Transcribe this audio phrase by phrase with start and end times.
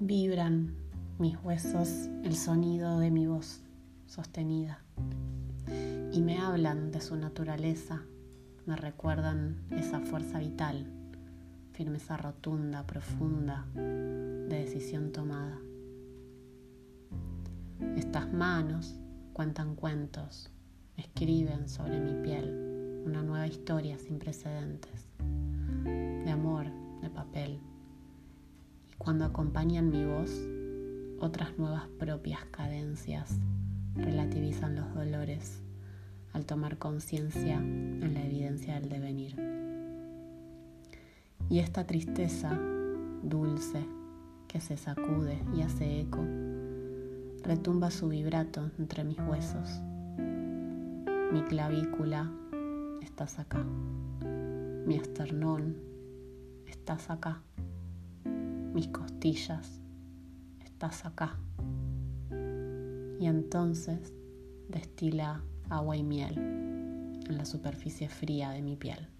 [0.00, 0.74] Vibran
[1.18, 3.62] mis huesos el sonido de mi voz
[4.06, 4.82] sostenida
[6.12, 8.02] y me hablan de su naturaleza,
[8.66, 10.90] me recuerdan esa fuerza vital,
[11.72, 15.60] firmeza rotunda, profunda, de decisión tomada.
[17.96, 18.98] Estas manos
[19.32, 20.50] cuentan cuentos,
[20.96, 25.06] escriben sobre mi piel una nueva historia sin precedentes,
[25.84, 26.66] de amor,
[29.04, 30.30] cuando acompañan mi voz,
[31.20, 33.38] otras nuevas propias cadencias
[33.94, 35.60] relativizan los dolores
[36.32, 39.36] al tomar conciencia en la evidencia del devenir.
[41.50, 42.58] Y esta tristeza
[43.22, 43.84] dulce
[44.48, 46.24] que se sacude y hace eco,
[47.42, 49.82] retumba su vibrato entre mis huesos.
[51.30, 52.32] Mi clavícula,
[53.02, 53.62] estás acá.
[54.86, 55.76] Mi esternón,
[56.66, 57.42] estás acá.
[58.74, 59.80] Mis costillas,
[60.64, 61.38] estás acá.
[63.20, 64.12] Y entonces
[64.68, 69.13] destila agua y miel en la superficie fría de mi piel.